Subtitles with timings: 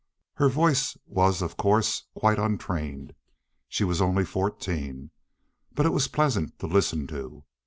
[0.33, 7.05] Her voice was, of course, quite untrained—she was only fourteen—but it was pleasant to listen
[7.05, 7.43] to.